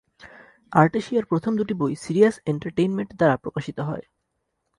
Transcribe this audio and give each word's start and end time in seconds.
আর্টেশিয়ার 0.73 1.25
প্রথম 1.25 1.51
দুটি 1.59 1.73
বই 1.73 1.93
সিরিয়াস 2.03 2.35
এন্টারটেইনমেন্ট 2.45 3.11
দ্বারা 3.15 3.35
প্রকাশিত 3.37 3.77
হয়। 3.79 4.05